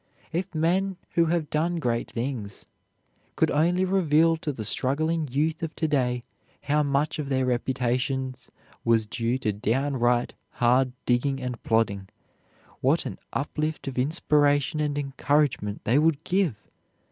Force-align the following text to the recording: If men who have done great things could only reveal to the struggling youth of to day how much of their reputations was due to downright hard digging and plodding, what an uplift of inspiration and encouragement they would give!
If 0.33 0.55
men 0.55 0.97
who 1.11 1.25
have 1.25 1.51
done 1.51 1.75
great 1.75 2.09
things 2.09 2.65
could 3.35 3.51
only 3.51 3.85
reveal 3.85 4.35
to 4.37 4.51
the 4.51 4.65
struggling 4.65 5.27
youth 5.29 5.61
of 5.61 5.75
to 5.75 5.87
day 5.87 6.23
how 6.63 6.81
much 6.81 7.19
of 7.19 7.29
their 7.29 7.45
reputations 7.45 8.49
was 8.83 9.05
due 9.05 9.37
to 9.37 9.53
downright 9.53 10.33
hard 10.53 10.93
digging 11.05 11.39
and 11.39 11.61
plodding, 11.61 12.09
what 12.79 13.05
an 13.05 13.19
uplift 13.31 13.87
of 13.87 13.99
inspiration 13.99 14.79
and 14.79 14.97
encouragement 14.97 15.83
they 15.83 15.99
would 15.99 16.23
give! 16.23 16.63